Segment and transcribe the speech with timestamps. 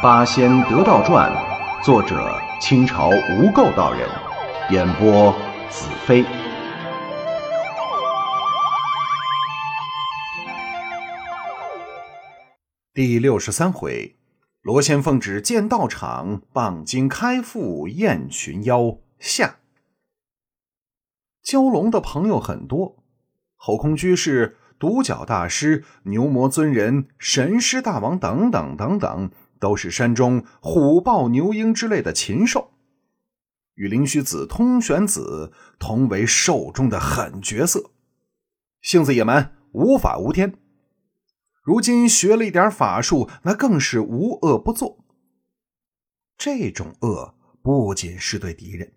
[0.02, 1.30] 《八仙得道传》，
[1.84, 4.08] 作者清朝无垢道人，
[4.70, 5.30] 演播
[5.68, 6.24] 子飞。
[12.94, 14.16] 第六十三回，
[14.62, 19.56] 罗仙凤指剑道场，棒金开腹燕群妖下。
[21.44, 22.96] 蛟龙的朋友很多，
[23.54, 24.56] 后空居士。
[24.78, 32.72] 独角大师、牛魔尊人、神师大王等等等等，都是山中虎豹牛鹰之类的禽兽，
[33.74, 37.90] 与灵虚子、通玄子同为兽中的狠角色，
[38.80, 40.54] 性子野蛮，无法无天。
[41.62, 45.04] 如今学了一点法术，那更是无恶不作。
[46.38, 48.94] 这种恶不仅是对敌人，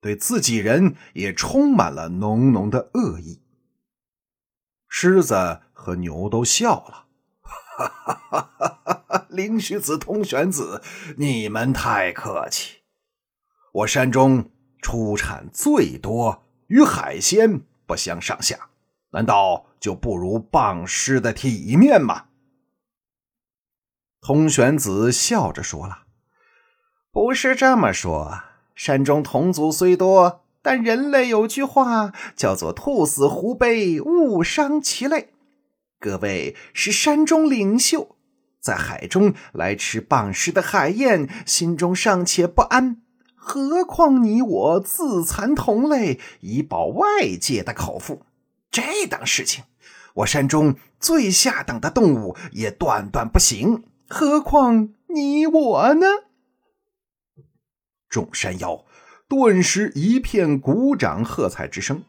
[0.00, 3.42] 对自己人也充满了浓浓的恶意。
[4.88, 7.06] 狮子和牛都笑了，
[7.40, 9.19] 哈哈哈哈哈哈！
[9.30, 10.82] 灵虚子、通玄子，
[11.16, 12.78] 你们太客气。
[13.72, 14.50] 我山中
[14.82, 18.70] 出产最多，与海鲜不相上下，
[19.12, 22.26] 难道就不如棒师的体面吗？
[24.20, 26.04] 通玄子笑着说了
[27.10, 28.42] ：“不是这么说，
[28.74, 35.32] 山中同族虽多。”但人类有句话叫做“兔死狐悲，勿伤其类”。
[35.98, 38.16] 各位是山中领袖，
[38.60, 43.00] 在海中来吃棒食的海燕，心中尚且不安，
[43.34, 47.06] 何况你我自残同类，以保外
[47.40, 48.26] 界的口腹？
[48.70, 49.64] 这等事情，
[50.14, 56.06] 我山中最下等的动物也断断不行，何况你我呢？
[58.08, 58.84] 众山妖。
[59.28, 62.02] 顿时一片鼓掌喝彩之声，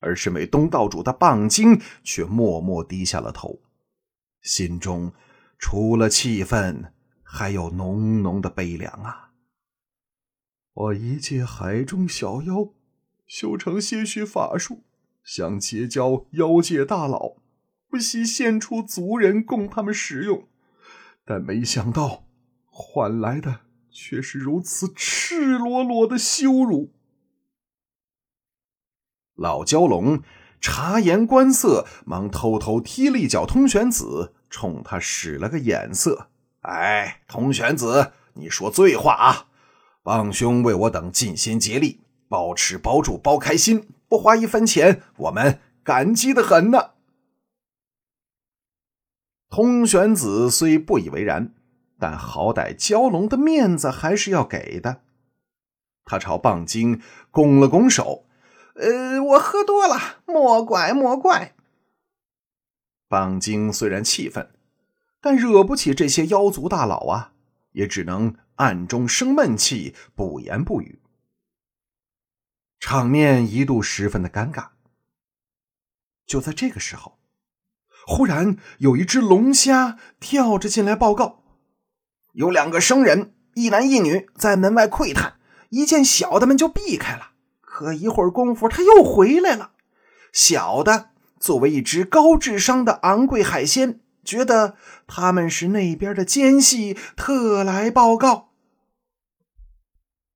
[0.00, 3.58] 而身为东道主的棒精却默默低下了头，
[4.48, 5.12] 心中
[5.58, 9.34] 除了气愤，还有浓浓的悲凉啊！
[10.72, 12.70] 我一介海中小妖，
[13.26, 14.84] 修成些许法术，
[15.22, 17.36] 想结交妖界大佬，
[17.90, 20.48] 不惜献出族人供他们使用，
[21.26, 22.24] 但没想到
[22.64, 23.60] 换来的……
[23.90, 26.94] 却是如此赤裸裸的羞辱。
[29.34, 30.22] 老蛟龙
[30.60, 36.28] 察言观色，忙偷偷踢了一脚通玄子，冲他使了个眼色
[36.62, 39.46] ：“哎，通玄子，你说醉话啊！
[40.02, 46.90] 帮兄为我等尽心竭力，包吃包住包开心，不花一分钱，我们感激的很呢。”
[49.50, 51.54] 通玄子虽不以为然。
[52.00, 55.00] 但好歹蛟龙的面子还是要给的。
[56.04, 57.02] 他朝棒精
[57.32, 58.24] 拱了拱手
[58.78, 61.54] ：“呃，我喝多了，莫怪莫怪。”
[63.08, 64.50] 棒精虽然气愤，
[65.20, 67.32] 但惹不起这些妖族大佬啊，
[67.72, 71.00] 也只能暗中生闷气，不言不语。
[72.78, 74.68] 场面一度十分的尴尬。
[76.26, 77.18] 就在这个时候，
[78.06, 81.42] 忽然有一只龙虾跳着进来报告。
[82.34, 85.40] 有两个生人，一男一女，在门外窥探，
[85.70, 87.32] 一见小的们就避开了。
[87.78, 89.70] 可一会儿功夫，他又回来了。
[90.32, 94.74] 小的作为一只高智商的昂贵海鲜，觉得
[95.06, 98.48] 他们是那边的奸细，特来报告。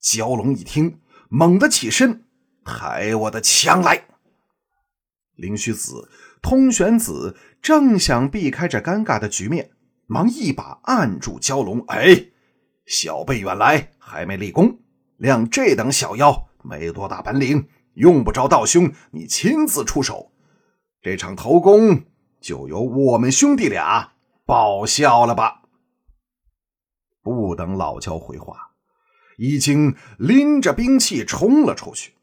[0.00, 2.22] 蛟龙一听，猛地起身，
[2.64, 4.04] 抬我的枪来。
[5.34, 6.08] 灵虚子、
[6.40, 9.72] 通玄子正想避开这尴尬的局面。
[10.06, 12.26] 忙一把按住蛟龙，哎，
[12.86, 14.78] 小辈远来，还没立功，
[15.18, 20.32] 谅这等小妖没多大本领，用不着道兄你亲自出手，
[21.00, 22.04] 这场头功
[22.40, 24.12] 就由我们兄弟俩
[24.44, 25.62] 报效了吧。
[27.22, 28.72] 不等老焦回话，
[29.38, 32.14] 已经拎着兵器冲了出去。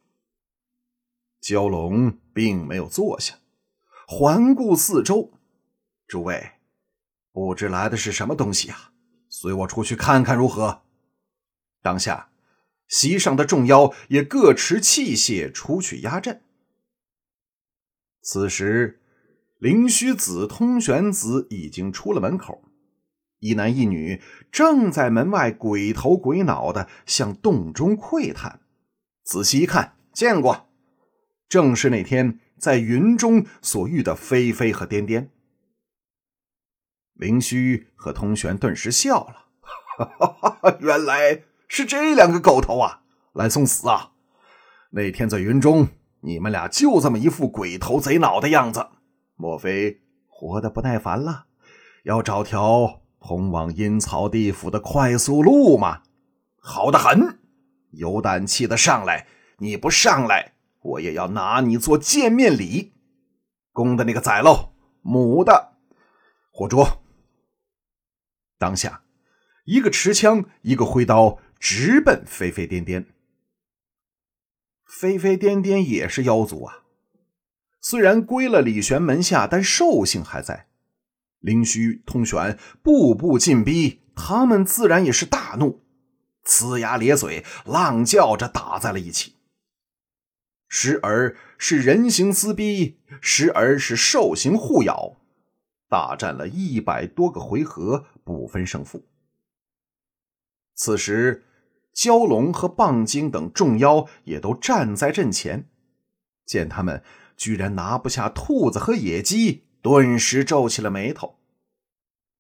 [1.42, 3.36] 蛟龙并没有坐下，
[4.08, 5.32] 环顾四周，
[6.08, 6.52] 诸位。
[7.32, 8.92] 不知来的是什么东西啊？
[9.30, 10.82] 随我出去看看如何？
[11.82, 12.29] 当下，
[12.90, 16.42] 席上的众妖也各持器械出去压阵。
[18.22, 19.00] 此时，
[19.58, 22.64] 灵虚子、通玄子已经出了门口，
[23.40, 24.22] 一男一女
[24.52, 28.62] 正在门外鬼头鬼脑的向洞中窥探。
[29.24, 30.70] 仔细一看，见过，
[31.48, 35.32] 正是那天在云中所遇的飞飞和颠颠。
[37.14, 44.12] 灵虚和通玄顿时笑了， 原来是这两个狗头啊，来送死啊！
[44.90, 45.88] 那天在云中，
[46.22, 48.88] 你们俩就这么一副鬼头贼脑的样子，
[49.36, 51.46] 莫非活得不耐烦了，
[52.04, 56.02] 要找条通往阴曹地府的快速路吗？
[56.58, 57.40] 好的很，
[57.92, 59.28] 有胆气的上来！
[59.60, 62.94] 你不上来，我也要拿你做见面礼。
[63.72, 65.74] 公的那个宰喽，母的
[66.52, 67.04] 活捉！
[68.58, 69.04] 当下，
[69.66, 73.06] 一个持枪，一个挥刀，直奔飞飞颠颠。
[74.86, 76.84] 飞飞颠颠也是妖族啊，
[77.80, 80.68] 虽然归了李玄门下，但兽性还在。
[81.40, 85.84] 灵虚、通玄步步进逼，他们自然也是大怒，
[86.44, 89.36] 呲牙咧嘴，浪叫着打在了一起。
[90.68, 95.18] 时而是人形撕逼，时而是兽形互咬，
[95.88, 99.06] 大战了一百多个回合，不分胜负。
[100.76, 101.46] 此时，
[101.96, 105.68] 蛟龙和蚌精等众妖也都站在阵前，
[106.46, 107.04] 见他们
[107.36, 109.66] 居然拿不下兔子和野鸡。
[109.82, 111.40] 顿时皱起了眉头。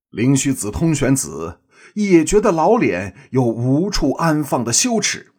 [0.10, 1.62] 灵虚子、通玄子
[1.94, 5.32] 也觉得老脸有无处安放的羞耻。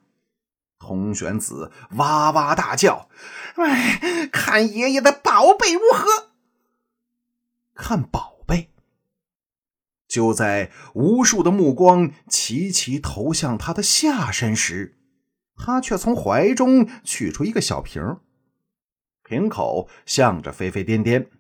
[0.79, 3.11] 通玄子哇哇大叫
[3.57, 6.31] ：“哎，看爷爷的宝贝如何？”
[7.77, 8.40] 看宝。
[10.11, 14.99] 就在无数的目光齐齐投向他的下身时，
[15.55, 18.19] 他却从怀中取出一个小瓶，
[19.23, 21.31] 瓶口向着飞飞颠颠。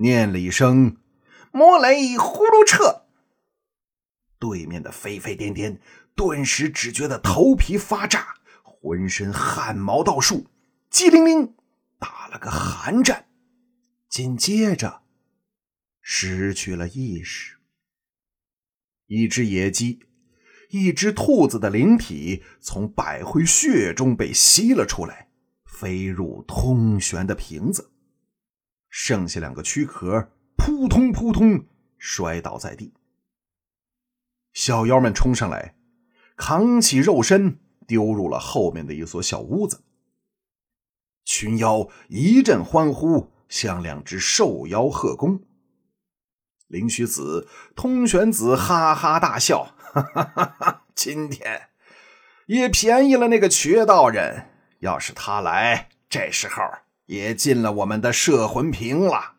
[0.00, 0.96] 念了一声
[1.52, 3.06] “魔雷呼噜彻”，
[4.40, 5.80] 对面的飞飞颠颠
[6.16, 8.34] 顿时只觉得头皮发炸，
[8.64, 10.46] 浑身汗毛倒竖，
[10.90, 11.54] 机灵灵
[12.00, 13.26] 打了个寒战，
[14.08, 15.02] 紧接着
[16.00, 17.57] 失去了意识。
[19.08, 20.00] 一只野鸡，
[20.70, 25.28] 一只兔子的灵体从百会穴中被吸了出来，
[25.64, 27.90] 飞入通玄的瓶子。
[28.90, 31.66] 剩下两个躯壳，扑通扑通
[31.96, 32.92] 摔倒在地。
[34.52, 35.74] 小妖们冲上来，
[36.36, 39.84] 扛起肉身，丢入了后面的一所小屋子。
[41.24, 45.44] 群妖一阵欢呼，向两只兽妖贺功。
[46.68, 51.68] 灵虚子、通玄子哈哈大笑：“哈哈哈哈今天
[52.46, 54.48] 也便宜了那个瘸道人，
[54.78, 56.62] 要是他来，这时候……”
[57.08, 59.36] 也进了我们的摄魂瓶了。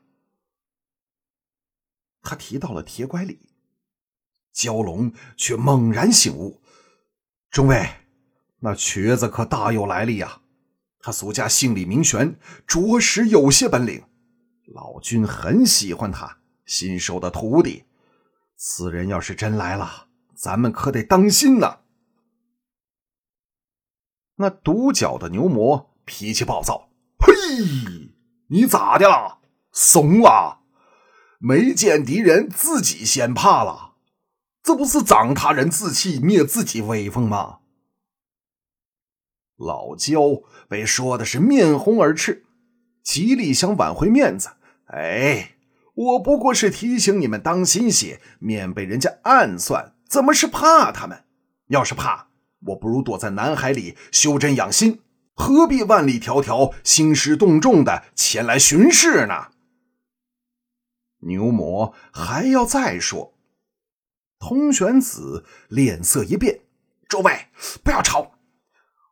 [2.23, 3.51] 他提到了铁拐李，
[4.55, 6.63] 蛟龙却猛然醒悟：
[7.51, 7.87] 中尉，
[8.61, 10.41] 那瘸子可大有来历呀！
[10.99, 14.03] 他俗家姓李名玄，着实有些本领。
[14.73, 16.38] 老君很喜欢他
[16.69, 17.86] 新收的徒弟。
[18.56, 21.80] 此人要是真来了，咱们可得当心呐。
[24.36, 26.92] 那独角的牛魔脾气暴躁。
[27.18, 27.33] 嘿，
[28.50, 29.39] 你咋的了？
[29.71, 30.60] 怂了？
[31.39, 33.95] 没见敌人自己先怕了？
[34.62, 37.62] 这不是长他人志气、灭自己威风吗？
[39.56, 42.45] 老焦被说的是面红耳赤，
[43.01, 44.51] 极力想挽回面子。
[44.86, 45.56] 哎，
[46.00, 49.96] 我不过是提醒你们当心些，免被人家暗算。
[50.07, 51.25] 怎么是怕他们？
[51.68, 52.30] 要是怕，
[52.68, 55.01] 我不如躲在南海里修真养心。
[55.36, 59.50] 何必万里迢迢、兴师动众的前来巡视呢？
[61.24, 63.34] 牛魔还要再说，
[64.39, 66.62] 通玄子脸色一变
[67.10, 67.48] ：“诸位
[67.84, 68.36] 不要吵，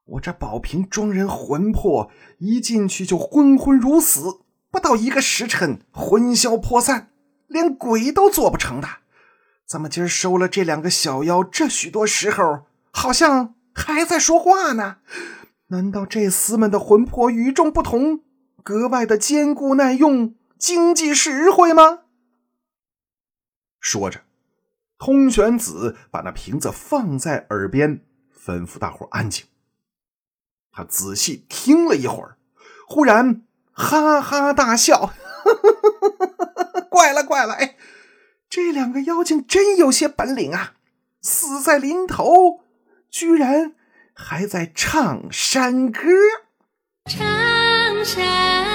[0.05, 4.39] 我这宝瓶装人魂魄，一进去就昏昏如死，
[4.77, 7.09] 不到一个时辰，魂消魄散，
[7.47, 8.87] 连鬼都做不成的。
[9.65, 14.97] 怎么今儿收了这两个小妖，这许多时候好像还在说话呢？”
[15.69, 18.21] 难道这厮们的魂魄与众不同，
[18.61, 22.01] 格外的坚固耐用、经济实惠吗？
[23.79, 24.21] 说着，
[24.99, 29.43] 通玄子把那瓶子放在耳边，吩咐大伙安静。
[30.71, 32.37] 他仔细听了一会儿，
[32.87, 33.41] 忽然
[33.77, 35.13] 哈哈大笑：
[36.89, 37.53] “怪了怪了！
[37.53, 37.75] 哎，
[38.49, 40.73] 这两个妖精真有些本领啊！
[41.21, 42.63] 死在临头，
[43.09, 43.73] 居然……”
[44.19, 46.01] 还在唱山歌，
[47.05, 47.23] 唱
[48.03, 48.66] 山